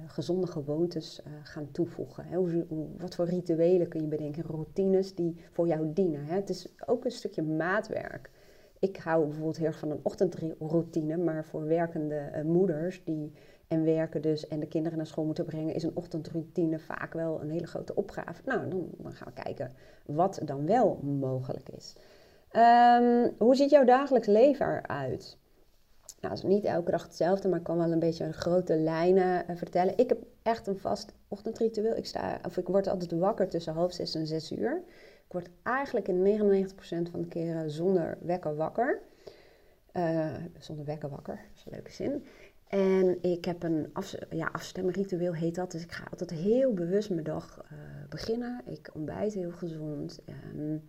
gezonde 0.06 0.47
gewoontes 0.47 1.21
uh, 1.26 1.33
gaan 1.43 1.69
toevoegen. 1.71 2.25
Hè? 2.25 2.37
Hoe, 2.37 2.67
wat 2.99 3.15
voor 3.15 3.26
rituelen 3.26 3.88
kun 3.88 4.00
je 4.00 4.06
bedenken, 4.06 4.43
routines 4.43 5.15
die 5.15 5.37
voor 5.50 5.67
jou 5.67 5.93
dienen. 5.93 6.25
Hè? 6.25 6.35
Het 6.35 6.49
is 6.49 6.69
ook 6.87 7.05
een 7.05 7.11
stukje 7.11 7.43
maatwerk. 7.43 8.31
Ik 8.79 8.97
hou 8.97 9.25
bijvoorbeeld 9.25 9.56
heel 9.56 9.67
erg 9.67 9.79
van 9.79 9.91
een 9.91 10.00
ochtendroutine, 10.03 11.17
maar 11.17 11.44
voor 11.44 11.67
werkende 11.67 12.43
moeders 12.44 13.03
die 13.05 13.33
en 13.70 13.84
werken 13.84 14.22
dus 14.22 14.49
en 14.49 14.61
de 14.61 14.67
kinderen 14.67 14.99
naar 14.99 15.06
school 15.06 15.25
moeten 15.25 15.44
brengen, 15.44 15.75
is 15.75 15.82
een 15.82 15.96
ochtendroutine 15.96 16.78
vaak 16.78 17.12
wel 17.12 17.40
een 17.40 17.50
hele 17.50 17.67
grote 17.67 17.94
opgave. 17.94 18.43
Nou, 18.44 18.69
dan, 18.69 19.12
gaan 19.12 19.32
we 19.34 19.43
kijken 19.43 19.72
wat 20.06 20.40
dan 20.44 20.67
wel 20.67 21.00
mogelijk 21.02 21.69
is. 21.69 21.96
Um, 22.52 23.34
hoe 23.38 23.55
ziet 23.55 23.70
jouw 23.70 23.84
dagelijks 23.84 24.26
leven 24.26 24.67
eruit? 24.67 25.38
Nou, 26.20 26.34
is 26.34 26.43
niet 26.43 26.64
elke 26.64 26.90
dag 26.90 27.02
hetzelfde, 27.02 27.49
maar 27.49 27.58
ik 27.58 27.64
kan 27.64 27.78
wel 27.78 27.93
een 27.93 27.99
beetje 27.99 28.32
grote 28.32 28.76
lijnen 28.76 29.44
uh, 29.50 29.56
vertellen. 29.56 29.99
Ik 29.99 30.08
heb 30.08 30.19
echt 30.43 30.66
een 30.66 30.78
vast 30.78 31.12
ochtendritueel. 31.28 31.96
Ik, 31.96 32.06
sta, 32.06 32.40
of 32.46 32.56
ik 32.56 32.66
word 32.66 32.87
altijd 32.87 33.12
wakker 33.12 33.49
tussen 33.49 33.73
half 33.73 33.93
zes 33.93 34.14
en 34.14 34.26
zes 34.26 34.52
uur. 34.52 34.82
Ik 35.26 35.32
word 35.32 35.49
eigenlijk 35.62 36.09
in 36.09 36.40
99% 36.68 37.11
van 37.11 37.21
de 37.21 37.28
keren 37.28 37.71
zonder 37.71 38.18
wekker 38.21 38.56
wakker. 38.56 39.00
Uh, 39.92 40.35
zonder 40.59 40.85
wekker 40.85 41.09
wakker, 41.09 41.35
dat 41.35 41.56
is 41.56 41.64
een 41.64 41.73
leuke 41.73 41.92
zin. 41.92 42.25
En 42.71 43.23
ik 43.23 43.45
heb 43.45 43.62
een 43.62 43.91
af, 43.93 44.15
afstemritueel, 44.53 45.35
heet 45.35 45.55
dat. 45.55 45.71
Dus 45.71 45.83
ik 45.83 45.93
ga 45.93 46.07
altijd 46.11 46.31
heel 46.31 46.75
bewust 46.75 47.11
mijn 47.11 47.25
dag 47.25 47.65
uh, 47.73 47.79
beginnen. 48.09 48.62
Ik 48.67 48.91
ontbijt 48.93 49.33
heel 49.33 49.50
gezond. 49.50 50.19
Um, 50.55 50.83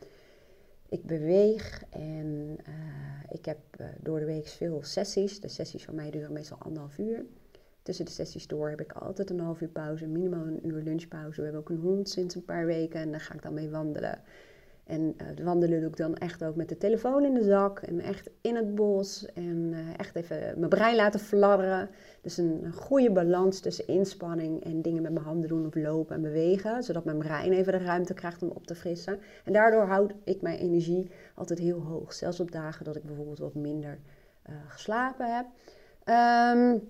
ik 0.89 1.05
beweeg 1.05 1.83
en 1.89 2.57
uh, 2.67 2.75
ik 3.29 3.45
heb 3.45 3.57
uh, 3.81 3.87
door 4.01 4.19
de 4.19 4.25
week 4.25 4.47
veel 4.47 4.83
sessies. 4.83 5.39
De 5.39 5.47
sessies 5.47 5.85
van 5.85 5.95
mij 5.95 6.11
duren 6.11 6.33
meestal 6.33 6.57
anderhalf 6.57 6.97
uur. 6.97 7.25
Tussen 7.81 8.05
de 8.05 8.11
sessies 8.11 8.47
door 8.47 8.69
heb 8.69 8.81
ik 8.81 8.91
altijd 8.91 9.29
een 9.29 9.39
half 9.39 9.61
uur 9.61 9.67
pauze, 9.67 10.07
minimaal 10.07 10.45
een 10.45 10.67
uur 10.67 10.81
lunchpauze. 10.81 11.37
We 11.37 11.43
hebben 11.43 11.61
ook 11.61 11.69
een 11.69 11.81
hond 11.81 12.09
sinds 12.09 12.35
een 12.35 12.45
paar 12.45 12.65
weken 12.65 12.99
en 12.99 13.11
daar 13.11 13.21
ga 13.21 13.33
ik 13.33 13.41
dan 13.41 13.53
mee 13.53 13.69
wandelen. 13.69 14.21
En 14.91 15.15
uh, 15.21 15.45
wandelen 15.45 15.79
doe 15.79 15.89
ik 15.89 15.97
dan 15.97 16.15
echt 16.15 16.43
ook 16.43 16.55
met 16.55 16.69
de 16.69 16.77
telefoon 16.77 17.25
in 17.25 17.33
de 17.33 17.43
zak 17.43 17.79
en 17.79 17.99
echt 17.99 18.29
in 18.41 18.55
het 18.55 18.75
bos 18.75 19.25
en 19.33 19.71
uh, 19.71 19.79
echt 19.97 20.15
even 20.15 20.53
mijn 20.57 20.69
brein 20.69 20.95
laten 20.95 21.19
fladderen. 21.19 21.89
Dus 22.21 22.37
een, 22.37 22.73
goede 22.73 23.11
balans 23.11 23.59
tussen 23.59 23.87
inspanning 23.87 24.63
en 24.63 24.81
dingen 24.81 25.01
met 25.01 25.11
mijn 25.11 25.25
handen 25.25 25.49
doen 25.49 25.65
of 25.65 25.75
lopen 25.75 26.15
en 26.15 26.21
bewegen, 26.21 26.83
zodat 26.83 27.05
mijn 27.05 27.17
brein 27.17 27.51
even 27.51 27.73
de 27.73 27.85
ruimte 27.85 28.13
krijgt 28.13 28.43
om 28.43 28.49
op 28.49 28.67
te 28.67 28.75
frissen. 28.75 29.19
En 29.45 29.53
daardoor 29.53 29.85
houd 29.85 30.13
ik 30.23 30.41
mijn 30.41 30.57
energie 30.57 31.11
altijd 31.35 31.59
heel 31.59 31.79
hoog, 31.79 32.13
zelfs 32.13 32.39
op 32.39 32.51
dagen 32.51 32.85
dat 32.85 32.95
ik 32.95 33.03
bijvoorbeeld 33.03 33.39
wat 33.39 33.55
minder 33.55 33.99
uh, 34.49 34.55
geslapen 34.67 35.35
heb. 35.35 35.45
Um, 36.55 36.81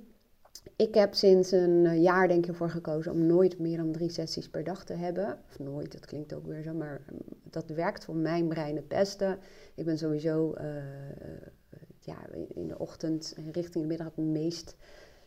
ik 0.76 0.94
heb 0.94 1.14
sinds 1.14 1.52
een 1.52 1.86
eh, 1.86 2.02
jaar 2.02 2.28
denk 2.28 2.44
ik 2.44 2.50
ervoor 2.50 2.70
gekozen 2.70 3.12
om 3.12 3.26
nooit 3.26 3.60
meer 3.60 3.78
dan 3.78 3.92
drie 3.92 4.10
sessies 4.10 4.50
per 4.50 4.64
dag 4.64 4.84
te 4.86 4.94
hebben. 4.94 5.40
Of 5.50 5.60
nooit, 5.60 5.92
dat 5.92 6.06
klinkt 6.06 6.34
ook 6.34 6.46
weer 6.46 6.64
zo, 6.64 6.74
maar 6.74 7.02
mm, 7.12 7.20
dat 7.44 7.70
werkt 7.70 8.06
voor 8.06 8.16
mijn 8.16 8.48
brein 8.48 8.76
het 8.76 8.88
beste. 8.88 9.38
Ik 9.76 9.86
ben 9.86 9.98
sowieso 9.98 10.56
uh, 10.58 10.66
ja, 12.00 12.18
in 12.54 12.68
de 12.68 12.80
ochtend 12.80 13.34
en 13.38 13.52
richting 13.52 13.84
de 13.84 13.90
middag 13.90 14.08
het 14.08 14.26
meest 14.26 14.76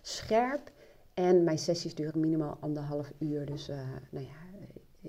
scherp. 0.00 0.72
En 1.14 1.44
mijn 1.44 1.58
sessies 1.58 1.94
duren 1.94 2.20
minimaal 2.20 2.56
anderhalf 2.60 3.12
uur. 3.18 3.46
Dus 3.46 3.66
nou 4.10 4.24
ja, 4.24 4.43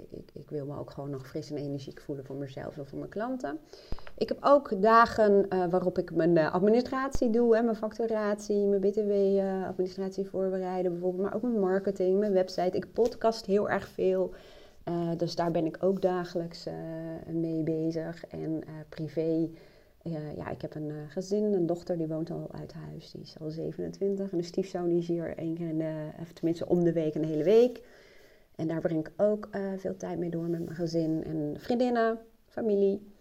ik, 0.09 0.29
ik, 0.33 0.49
wil 0.49 0.65
me 0.65 0.79
ook 0.79 0.91
gewoon 0.91 1.09
nog 1.09 1.27
fris 1.27 1.51
en 1.51 1.57
energiek 1.57 2.01
voelen 2.01 2.25
voor 2.25 2.35
mezelf 2.35 2.77
en 2.77 2.87
voor 2.87 2.97
mijn 2.97 3.09
klanten. 3.09 3.59
Ik 4.17 4.29
heb 4.29 4.37
ook 4.41 4.81
dagen 4.81 5.45
uh, 5.49 5.65
waarop 5.69 5.97
ik 5.97 6.11
mijn 6.11 6.35
uh, 6.35 6.53
administratie 6.53 7.29
doe, 7.29 7.55
hè, 7.55 7.61
mijn 7.61 7.75
facturatie, 7.75 8.65
mijn 8.65 8.81
btw-administratie 8.81 10.23
uh, 10.23 10.29
voorbereiden 10.29 10.91
bijvoorbeeld, 10.91 11.23
maar 11.23 11.35
ook 11.35 11.41
mijn 11.41 11.59
marketing, 11.59 12.19
mijn 12.19 12.33
website. 12.33 12.77
Ik 12.77 12.93
podcast 12.93 13.45
heel 13.45 13.69
erg 13.69 13.87
veel. 13.87 14.33
dus 15.17 15.35
daar 15.35 15.51
ben 15.51 15.65
ik 15.65 15.77
ook 15.79 16.01
dagelijks 16.01 16.67
mee 17.27 17.63
bezig. 17.63 18.25
En 18.25 18.63
privé, 18.89 19.49
ja, 20.35 20.49
ik 20.49 20.61
heb 20.61 20.75
een 20.75 20.91
gezin, 21.07 21.43
een 21.43 21.65
dochter 21.65 21.97
die 21.97 22.07
woont 22.07 22.31
al 22.31 22.47
uit 22.51 22.73
huis, 22.73 23.11
die 23.11 23.21
is 23.21 23.35
al 23.39 23.49
27. 23.49 24.31
En 24.31 24.37
de 24.37 24.43
stiefzoon 24.43 24.87
die 24.87 24.97
is 24.97 25.07
hier 25.07 25.37
één 25.37 25.55
keer 25.55 25.67
in 25.67 25.77
de, 25.77 26.09
tenminste 26.33 26.67
om 26.67 26.83
de 26.83 26.93
week, 26.93 27.15
een 27.15 27.23
hele 27.23 27.43
week. 27.43 27.81
En 28.55 28.67
daar 28.67 28.81
breng 28.81 29.07
ik 29.07 29.13
ook 29.17 29.49
veel 29.77 29.97
tijd 29.97 30.19
mee 30.19 30.29
door 30.29 30.49
met 30.49 30.65
mijn 30.65 30.75
gezin 30.75 31.23
en 31.23 31.55
vriendinnen, 31.57 32.19
familie. 32.45 33.13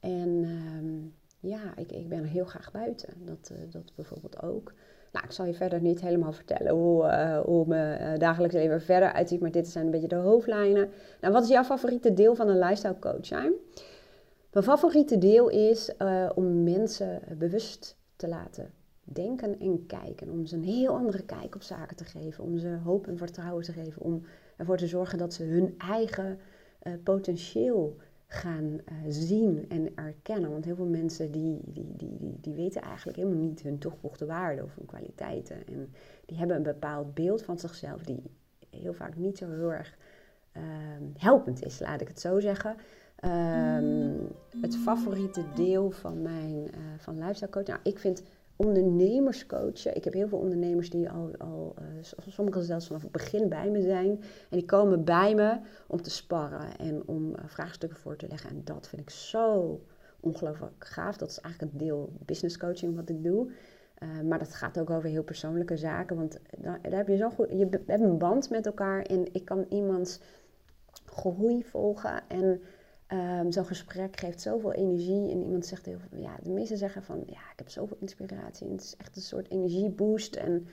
En 0.00 0.44
ehm, 0.44 1.10
ja, 1.50 1.76
ik, 1.76 1.92
ik 1.92 2.08
ben 2.08 2.24
heel 2.24 2.44
graag 2.44 2.70
buiten. 2.70 3.14
Dat, 3.24 3.50
uh, 3.52 3.58
dat 3.70 3.92
bijvoorbeeld 3.94 4.42
ook. 4.42 4.72
Nou, 5.12 5.24
ik 5.24 5.32
zal 5.32 5.44
je 5.44 5.54
verder 5.54 5.80
niet 5.80 6.00
helemaal 6.00 6.32
vertellen 6.32 6.72
hoe, 6.72 7.04
uh, 7.04 7.40
hoe 7.40 7.66
mijn 7.66 8.18
dagelijks 8.18 8.54
leven 8.54 8.82
verder 8.82 9.12
uitziet, 9.12 9.40
maar 9.40 9.50
dit 9.50 9.68
zijn 9.68 9.84
een 9.84 9.90
beetje 9.90 10.08
de 10.08 10.14
hoofdlijnen. 10.14 10.90
Nou, 11.20 11.32
wat 11.32 11.42
is 11.42 11.48
jouw 11.48 11.64
favoriete 11.64 12.12
deel 12.12 12.34
van 12.34 12.48
een 12.48 12.58
lifestyle 12.58 12.98
coach? 12.98 13.30
Mijn 13.30 14.64
favoriete 14.64 15.18
deel 15.18 15.48
is 15.48 15.92
om 16.34 16.62
mensen 16.62 17.20
bewust 17.38 17.96
te 18.16 18.28
laten 18.28 18.81
denken 19.04 19.60
en 19.60 19.86
kijken. 19.86 20.30
Om 20.30 20.46
ze 20.46 20.56
een 20.56 20.64
heel 20.64 20.96
andere 20.96 21.22
kijk 21.22 21.54
op 21.54 21.62
zaken 21.62 21.96
te 21.96 22.04
geven. 22.04 22.44
Om 22.44 22.58
ze 22.58 22.78
hoop 22.84 23.06
en 23.06 23.18
vertrouwen 23.18 23.64
te 23.64 23.72
geven. 23.72 24.02
Om 24.02 24.22
ervoor 24.56 24.76
te 24.76 24.86
zorgen 24.86 25.18
dat 25.18 25.34
ze 25.34 25.42
hun 25.42 25.74
eigen 25.78 26.38
potentieel 27.02 27.96
gaan 28.32 28.64
uh, 28.64 28.80
zien 29.08 29.64
en 29.68 29.92
erkennen. 29.94 30.50
Want 30.50 30.64
heel 30.64 30.74
veel 30.74 30.86
mensen 30.86 31.32
die, 31.32 31.60
die, 31.64 31.86
die, 31.96 32.16
die, 32.40 32.54
weten 32.54 32.82
eigenlijk 32.82 33.16
helemaal 33.18 33.38
niet 33.38 33.62
hun 33.62 33.78
toegevoegde 33.78 34.26
waarde 34.26 34.62
of 34.62 34.74
hun 34.74 34.86
kwaliteiten. 34.86 35.66
En 35.66 35.94
die 36.26 36.38
hebben 36.38 36.56
een 36.56 36.62
bepaald 36.62 37.14
beeld 37.14 37.42
van 37.42 37.58
zichzelf 37.58 38.02
die 38.02 38.22
heel 38.70 38.92
vaak 38.92 39.16
niet 39.16 39.38
zo 39.38 39.50
heel 39.50 39.72
erg 39.72 39.96
uh, 40.56 40.62
helpend 41.16 41.64
is, 41.64 41.78
laat 41.78 42.00
ik 42.00 42.08
het 42.08 42.20
zo 42.20 42.40
zeggen. 42.40 42.76
Um, 43.24 44.28
het 44.60 44.76
favoriete 44.76 45.44
deel 45.54 45.90
van 45.90 46.22
mijn 46.22 46.54
uh, 46.54 46.80
van 46.98 47.18
lifestyle 47.18 47.50
coach. 47.50 47.66
Nou, 47.66 47.80
ik 47.82 47.98
vind 47.98 48.22
ondernemers 48.56 49.46
coachen. 49.46 49.96
Ik 49.96 50.04
heb 50.04 50.12
heel 50.12 50.28
veel 50.28 50.38
ondernemers 50.38 50.90
die 50.90 51.10
al, 51.10 51.30
al 51.38 51.74
uh, 51.80 51.86
sommigen 52.26 52.62
zelfs 52.62 52.86
vanaf 52.86 53.02
het 53.02 53.12
begin 53.12 53.48
bij 53.48 53.70
me 53.70 53.82
zijn. 53.82 54.10
En 54.50 54.58
die 54.58 54.64
komen 54.64 55.04
bij 55.04 55.34
me 55.34 55.58
om 55.86 56.02
te 56.02 56.10
sparren 56.10 56.78
en 56.78 57.02
om 57.06 57.28
uh, 57.28 57.34
vraagstukken 57.46 57.98
voor 57.98 58.16
te 58.16 58.28
leggen. 58.28 58.50
En 58.50 58.60
dat 58.64 58.88
vind 58.88 59.02
ik 59.02 59.10
zo 59.10 59.80
ongelooflijk 60.20 60.72
gaaf. 60.78 61.16
Dat 61.16 61.30
is 61.30 61.40
eigenlijk 61.40 61.72
een 61.72 61.78
deel 61.78 62.12
business 62.26 62.58
coaching 62.58 62.96
wat 62.96 63.08
ik 63.08 63.24
doe. 63.24 63.50
Uh, 64.02 64.20
maar 64.20 64.38
dat 64.38 64.54
gaat 64.54 64.78
ook 64.78 64.90
over 64.90 65.08
heel 65.08 65.22
persoonlijke 65.22 65.76
zaken. 65.76 66.16
Want 66.16 66.38
daar, 66.58 66.78
daar 66.82 66.92
heb 66.92 67.08
je 67.08 67.16
zo 67.16 67.30
goed. 67.30 67.50
Je 67.50 67.68
hebt 67.86 68.02
een 68.02 68.18
band 68.18 68.50
met 68.50 68.66
elkaar. 68.66 69.02
En 69.02 69.32
ik 69.32 69.44
kan 69.44 69.66
iemands 69.68 70.20
groei 71.04 71.64
volgen. 71.64 72.28
En 72.28 72.60
Um, 73.12 73.52
Zo'n 73.52 73.64
gesprek 73.64 74.16
geeft 74.16 74.40
zoveel 74.40 74.72
energie. 74.72 75.30
En 75.30 75.42
iemand 75.42 75.66
zegt 75.66 75.86
heel 75.86 75.98
veel, 75.98 76.18
ja, 76.18 76.36
de 76.42 76.50
meesten 76.50 76.76
zeggen 76.76 77.02
van, 77.02 77.22
ja, 77.26 77.40
ik 77.52 77.58
heb 77.58 77.68
zoveel 77.68 77.96
inspiratie. 78.00 78.66
En 78.66 78.72
het 78.72 78.82
is 78.82 78.96
echt 78.96 79.16
een 79.16 79.22
soort 79.22 79.50
energieboost. 79.50 80.36
En 80.36 80.66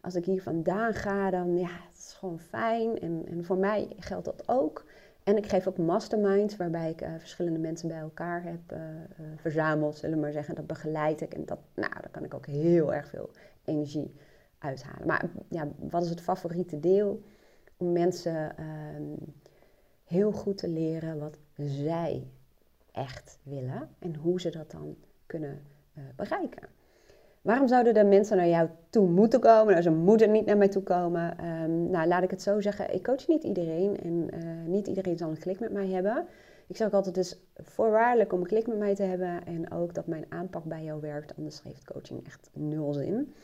als 0.00 0.14
ik 0.14 0.24
hier 0.24 0.42
vandaan 0.42 0.94
ga, 0.94 1.30
dan, 1.30 1.58
ja, 1.58 1.68
het 1.88 1.98
is 1.98 2.12
gewoon 2.18 2.38
fijn. 2.38 2.98
En, 3.00 3.24
en 3.26 3.44
voor 3.44 3.56
mij 3.56 3.88
geldt 3.98 4.24
dat 4.24 4.42
ook. 4.46 4.84
En 5.24 5.36
ik 5.36 5.46
geef 5.46 5.66
ook 5.66 5.78
masterminds, 5.78 6.56
waarbij 6.56 6.90
ik 6.90 7.02
uh, 7.02 7.08
verschillende 7.18 7.58
mensen 7.58 7.88
bij 7.88 7.98
elkaar 7.98 8.42
heb 8.42 8.72
uh, 8.72 8.78
uh, 8.78 9.26
verzameld, 9.36 9.96
zullen 9.96 10.16
we 10.16 10.22
maar 10.22 10.32
zeggen. 10.32 10.54
Dat 10.54 10.66
begeleid 10.66 11.20
ik. 11.20 11.34
En 11.34 11.44
dat, 11.44 11.58
nou, 11.74 11.92
daar 11.92 12.10
kan 12.10 12.24
ik 12.24 12.34
ook 12.34 12.46
heel 12.46 12.94
erg 12.94 13.08
veel 13.08 13.30
energie 13.64 14.14
uithalen. 14.58 15.06
Maar 15.06 15.30
ja, 15.48 15.68
wat 15.78 16.02
is 16.02 16.10
het 16.10 16.20
favoriete 16.20 16.80
deel? 16.80 17.22
Om 17.76 17.92
mensen 17.92 18.56
ehm, 18.56 19.02
heel 20.04 20.32
goed 20.32 20.58
te 20.58 20.68
leren 20.68 21.18
wat 21.18 21.38
zij 21.56 22.26
echt 22.92 23.38
willen 23.42 23.88
en 23.98 24.14
hoe 24.14 24.40
ze 24.40 24.50
dat 24.50 24.70
dan 24.70 24.96
kunnen 25.26 25.60
uh, 25.94 26.04
bereiken. 26.16 26.68
Waarom 27.42 27.68
zouden 27.68 27.94
de 27.94 28.04
mensen 28.04 28.36
naar 28.36 28.48
jou 28.48 28.68
toe 28.90 29.08
moeten 29.08 29.40
komen? 29.40 29.70
Nou, 29.70 29.82
ze 29.82 29.90
moeten 29.90 30.32
niet 30.32 30.46
naar 30.46 30.56
mij 30.56 30.68
toe 30.68 30.82
komen. 30.82 31.44
Um, 31.44 31.90
nou, 31.90 32.08
laat 32.08 32.22
ik 32.22 32.30
het 32.30 32.42
zo 32.42 32.60
zeggen. 32.60 32.94
Ik 32.94 33.02
coach 33.02 33.28
niet 33.28 33.44
iedereen 33.44 34.00
en 34.02 34.28
uh, 34.34 34.66
niet 34.66 34.86
iedereen 34.86 35.16
zal 35.16 35.30
een 35.30 35.38
klik 35.38 35.60
met 35.60 35.72
mij 35.72 35.88
hebben. 35.88 36.26
Ik 36.66 36.76
zeg 36.76 36.86
ook 36.86 36.92
altijd, 36.92 37.16
het 37.16 37.24
is 37.24 37.38
voorwaardelijk 37.56 38.32
om 38.32 38.40
een 38.40 38.46
klik 38.46 38.66
met 38.66 38.78
mij 38.78 38.94
te 38.94 39.02
hebben 39.02 39.46
en 39.46 39.72
ook 39.72 39.94
dat 39.94 40.06
mijn 40.06 40.24
aanpak 40.28 40.64
bij 40.64 40.84
jou 40.84 41.00
werkt. 41.00 41.36
Anders 41.36 41.62
heeft 41.62 41.84
coaching 41.84 42.26
echt 42.26 42.50
nul 42.52 42.92
zin. 42.92 43.34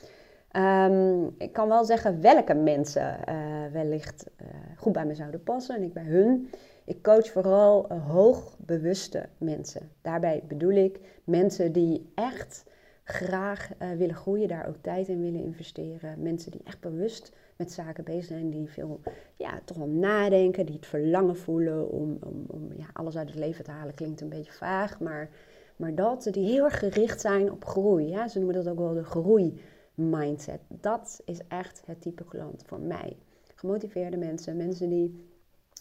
Um, 0.57 1.35
ik 1.38 1.53
kan 1.53 1.69
wel 1.69 1.85
zeggen 1.85 2.21
welke 2.21 2.55
mensen 2.55 3.19
uh, 3.29 3.35
wellicht 3.73 4.31
goed 4.77 4.93
bij 4.93 5.07
me 5.07 5.15
zouden 5.15 5.43
passen 5.43 5.77
en 5.77 5.83
ik 5.83 5.93
bij 5.93 6.05
hun. 6.05 6.50
Ik 6.88 7.02
coach 7.02 7.30
vooral 7.30 7.92
uh, 7.92 8.07
hoogbewuste 8.11 9.28
mensen. 9.38 9.90
Daarbij 10.02 10.42
bedoel 10.49 10.71
ik 10.71 11.00
mensen 11.25 11.73
die 11.73 12.11
echt 12.14 12.64
graag 13.04 13.71
uh, 13.83 13.92
willen 13.92 14.14
groeien, 14.14 14.49
daar 14.49 14.68
ook 14.68 14.76
tijd 14.80 15.09
in 15.09 15.21
willen 15.21 15.42
investeren. 15.45 16.23
Mensen 16.23 16.50
die 16.50 16.61
echt 16.64 16.80
bewust 16.80 17.33
met 17.57 17.73
zaken 17.73 18.04
bezig 18.04 18.25
zijn, 18.25 18.50
die 18.50 18.68
veel 18.68 19.00
ja, 19.37 19.61
toch 19.64 19.76
wel 19.76 19.88
nadenken, 19.88 20.66
die 20.66 20.75
het 20.75 20.87
verlangen 20.87 21.37
voelen 21.37 21.90
om, 21.90 22.18
om, 22.21 22.45
om 22.47 22.68
ja, 22.76 22.87
alles 22.92 23.16
uit 23.16 23.28
het 23.28 23.38
leven 23.38 23.64
te 23.64 23.71
halen. 23.71 23.95
Klinkt 23.95 24.21
een 24.21 24.28
beetje 24.28 24.52
vaag, 24.52 25.00
maar, 25.00 25.30
maar 25.76 25.95
dat, 25.95 26.28
die 26.30 26.45
heel 26.45 26.64
erg 26.64 26.78
gericht 26.78 27.21
zijn 27.21 27.52
op 27.52 27.64
groei. 27.64 28.09
Ja? 28.09 28.28
Ze 28.28 28.38
noemen 28.38 28.57
dat 28.57 28.68
ook 28.68 28.78
wel 28.78 28.95
de 28.95 29.04
groeimindset. 29.04 30.61
Dat 30.68 31.23
is 31.25 31.40
echt 31.49 31.83
het 31.87 32.00
type 32.00 32.25
klant 32.25 32.62
voor 32.66 32.80
mij. 32.80 33.16
Gemotiveerde 33.54 34.16
mensen, 34.16 34.57
mensen 34.57 34.88
die 34.88 35.26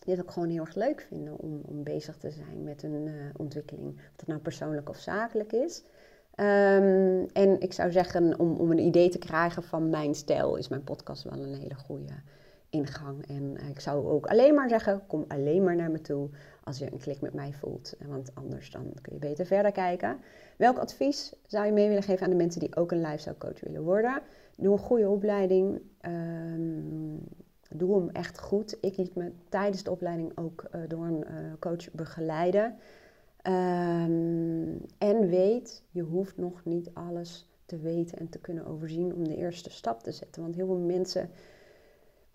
dit 0.07 0.19
ook 0.19 0.31
gewoon 0.31 0.49
heel 0.49 0.65
erg 0.65 0.75
leuk 0.75 1.05
vinden 1.07 1.39
om, 1.39 1.61
om 1.65 1.83
bezig 1.83 2.17
te 2.17 2.31
zijn 2.31 2.63
met 2.63 2.83
een 2.83 3.07
uh, 3.07 3.13
ontwikkeling. 3.37 3.87
Of 3.87 4.15
dat 4.15 4.27
nou 4.27 4.39
persoonlijk 4.39 4.89
of 4.89 4.97
zakelijk 4.97 5.51
is. 5.51 5.83
Um, 6.39 7.25
en 7.33 7.59
ik 7.59 7.73
zou 7.73 7.91
zeggen, 7.91 8.39
om, 8.39 8.55
om 8.55 8.71
een 8.71 8.79
idee 8.79 9.09
te 9.09 9.17
krijgen 9.17 9.63
van 9.63 9.89
mijn 9.89 10.15
stijl, 10.15 10.55
is 10.55 10.67
mijn 10.67 10.83
podcast 10.83 11.23
wel 11.23 11.39
een 11.39 11.53
hele 11.53 11.75
goede 11.75 12.13
ingang. 12.69 13.27
En 13.27 13.57
uh, 13.61 13.69
ik 13.69 13.79
zou 13.79 14.07
ook 14.07 14.25
alleen 14.25 14.53
maar 14.53 14.69
zeggen, 14.69 15.01
kom 15.07 15.25
alleen 15.27 15.63
maar 15.63 15.75
naar 15.75 15.91
me 15.91 16.01
toe 16.01 16.29
als 16.63 16.77
je 16.77 16.91
een 16.91 16.99
klik 16.99 17.21
met 17.21 17.33
mij 17.33 17.53
voelt. 17.53 17.93
Want 18.07 18.31
anders 18.33 18.71
dan 18.71 18.93
kun 19.01 19.13
je 19.13 19.19
beter 19.19 19.45
verder 19.45 19.71
kijken. 19.71 20.17
Welk 20.57 20.77
advies 20.77 21.33
zou 21.45 21.65
je 21.65 21.71
mee 21.71 21.87
willen 21.87 22.03
geven 22.03 22.23
aan 22.23 22.31
de 22.31 22.35
mensen 22.35 22.59
die 22.59 22.75
ook 22.75 22.91
een 22.91 23.01
lifestyle 23.01 23.37
coach 23.37 23.59
willen 23.59 23.83
worden? 23.83 24.21
Doe 24.57 24.71
een 24.71 24.79
goede 24.79 25.09
opleiding. 25.09 25.81
Um, 26.01 27.19
doe 27.73 27.95
hem 27.95 28.09
echt 28.09 28.39
goed. 28.39 28.77
Ik 28.81 28.97
liet 28.97 29.15
me 29.15 29.31
tijdens 29.49 29.83
de 29.83 29.91
opleiding 29.91 30.37
ook 30.37 30.65
uh, 30.75 30.81
door 30.87 31.05
een 31.05 31.25
uh, 31.29 31.53
coach 31.59 31.91
begeleiden. 31.91 32.75
Um, 33.43 34.85
en 34.97 35.27
weet, 35.29 35.83
je 35.91 36.01
hoeft 36.01 36.37
nog 36.37 36.65
niet 36.65 36.89
alles 36.93 37.49
te 37.65 37.77
weten 37.77 38.17
en 38.17 38.29
te 38.29 38.39
kunnen 38.39 38.65
overzien 38.65 39.13
om 39.13 39.27
de 39.27 39.35
eerste 39.35 39.69
stap 39.69 40.03
te 40.03 40.11
zetten. 40.11 40.41
Want 40.41 40.55
heel 40.55 40.65
veel 40.65 40.77
mensen 40.77 41.29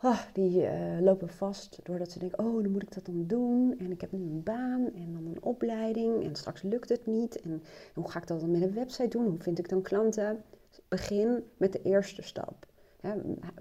oh, 0.02 0.20
die 0.32 0.62
uh, 0.62 1.00
lopen 1.00 1.28
vast 1.28 1.80
doordat 1.82 2.10
ze 2.10 2.18
denken, 2.18 2.38
oh, 2.38 2.62
dan 2.62 2.72
moet 2.72 2.82
ik 2.82 2.94
dat 2.94 3.06
dan 3.06 3.26
doen. 3.26 3.74
En 3.78 3.90
ik 3.90 4.00
heb 4.00 4.12
nu 4.12 4.20
een 4.20 4.42
baan 4.42 4.92
en 4.94 5.12
dan 5.12 5.26
een 5.26 5.42
opleiding 5.42 6.24
en 6.24 6.34
straks 6.34 6.62
lukt 6.62 6.88
het 6.88 7.06
niet. 7.06 7.40
En 7.40 7.62
hoe 7.94 8.10
ga 8.10 8.20
ik 8.20 8.26
dat 8.26 8.40
dan 8.40 8.50
met 8.50 8.62
een 8.62 8.74
website 8.74 9.08
doen? 9.08 9.26
Hoe 9.26 9.40
vind 9.40 9.58
ik 9.58 9.68
dan 9.68 9.82
klanten? 9.82 10.42
Begin 10.88 11.44
met 11.56 11.72
de 11.72 11.82
eerste 11.82 12.22
stap 12.22 12.66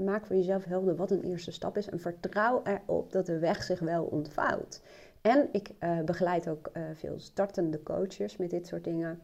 maak 0.01 0.25
voor 0.25 0.35
jezelf 0.35 0.63
helder 0.63 0.95
wat 0.95 1.11
een 1.11 1.23
eerste 1.23 1.51
stap 1.51 1.77
is 1.77 1.89
en 1.89 1.99
vertrouw 1.99 2.61
erop 2.63 3.11
dat 3.11 3.25
de 3.25 3.39
weg 3.39 3.63
zich 3.63 3.79
wel 3.79 4.03
ontvouwt. 4.03 4.81
En 5.21 5.49
ik 5.51 5.71
uh, 5.79 5.99
begeleid 6.01 6.47
ook 6.47 6.69
uh, 6.73 6.83
veel 6.93 7.19
startende 7.19 7.83
coaches 7.83 8.37
met 8.37 8.49
dit 8.49 8.67
soort 8.67 8.83
dingen. 8.83 9.21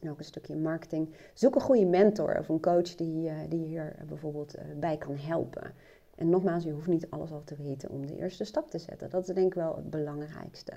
En 0.00 0.10
ook 0.10 0.18
een 0.18 0.24
stukje 0.24 0.56
marketing. 0.56 1.14
Zoek 1.34 1.54
een 1.54 1.60
goede 1.60 1.86
mentor 1.86 2.38
of 2.38 2.48
een 2.48 2.60
coach 2.60 2.94
die, 2.94 3.28
uh, 3.28 3.34
die 3.48 3.64
hier 3.66 3.94
bijvoorbeeld 4.08 4.54
bij 4.76 4.96
kan 4.96 5.16
helpen. 5.16 5.72
En 6.14 6.30
nogmaals, 6.30 6.64
je 6.64 6.72
hoeft 6.72 6.86
niet 6.86 7.10
alles 7.10 7.32
al 7.32 7.44
te 7.44 7.56
weten 7.56 7.90
om 7.90 8.06
de 8.06 8.16
eerste 8.16 8.44
stap 8.44 8.70
te 8.70 8.78
zetten. 8.78 9.10
Dat 9.10 9.28
is 9.28 9.34
denk 9.34 9.46
ik 9.46 9.54
wel 9.54 9.76
het 9.76 9.90
belangrijkste 9.90 10.72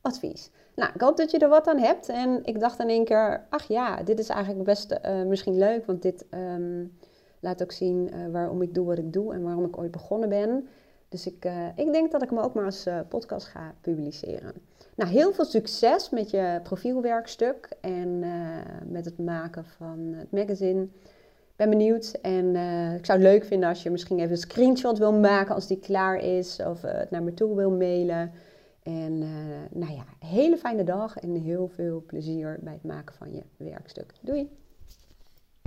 advies. 0.00 0.50
Nou, 0.74 0.90
ik 0.94 1.00
hoop 1.00 1.16
dat 1.16 1.30
je 1.30 1.38
er 1.38 1.48
wat 1.48 1.68
aan 1.68 1.78
hebt. 1.78 2.08
En 2.08 2.44
ik 2.44 2.60
dacht 2.60 2.80
in 2.80 2.88
één 2.88 3.04
keer, 3.04 3.46
ach 3.48 3.68
ja, 3.68 4.02
dit 4.02 4.18
is 4.18 4.28
eigenlijk 4.28 4.64
best 4.64 5.00
misschien 5.26 5.58
leuk, 5.58 5.86
want 5.86 6.02
dit... 6.02 6.26
Um, 6.30 6.96
laat 7.42 7.62
ook 7.62 7.72
zien 7.72 8.10
uh, 8.14 8.26
waarom 8.32 8.62
ik 8.62 8.74
doe 8.74 8.86
wat 8.86 8.98
ik 8.98 9.12
doe 9.12 9.34
en 9.34 9.42
waarom 9.42 9.64
ik 9.64 9.78
ooit 9.78 9.90
begonnen 9.90 10.28
ben. 10.28 10.68
Dus 11.08 11.26
ik, 11.26 11.44
uh, 11.44 11.66
ik 11.76 11.92
denk 11.92 12.12
dat 12.12 12.22
ik 12.22 12.30
hem 12.30 12.38
ook 12.38 12.54
maar 12.54 12.64
als 12.64 12.86
uh, 12.86 13.00
podcast 13.08 13.46
ga 13.46 13.74
publiceren. 13.80 14.52
Nou, 14.94 15.10
heel 15.10 15.32
veel 15.32 15.44
succes 15.44 16.10
met 16.10 16.30
je 16.30 16.60
profielwerkstuk 16.62 17.68
en 17.80 18.18
met 18.86 19.04
het 19.04 19.18
maken 19.18 19.64
van 19.64 20.14
het 20.16 20.30
magazine. 20.30 20.82
Ik 20.82 21.56
ben 21.56 21.70
benieuwd 21.70 22.18
en 22.22 22.56
ik 22.96 23.06
zou 23.06 23.18
het 23.18 23.28
leuk 23.28 23.44
vinden 23.44 23.68
als 23.68 23.82
je 23.82 23.90
misschien 23.90 24.18
even 24.18 24.30
een 24.30 24.36
screenshot 24.36 24.98
wil 24.98 25.12
maken 25.12 25.54
als 25.54 25.66
die 25.66 25.78
klaar 25.78 26.18
is. 26.18 26.60
Of 26.66 26.82
het 26.82 27.10
naar 27.10 27.22
me 27.22 27.34
toe 27.34 27.56
wil 27.56 27.70
mailen. 27.70 28.32
En 28.82 29.18
nou 29.70 29.92
ja, 29.92 30.04
hele 30.26 30.56
fijne 30.56 30.84
dag 30.84 31.16
en 31.18 31.34
heel 31.34 31.68
veel 31.68 32.02
plezier 32.06 32.58
bij 32.60 32.72
het 32.72 32.84
maken 32.84 33.14
van 33.14 33.34
je 33.34 33.42
werkstuk. 33.56 34.12
Doei! 34.20 34.61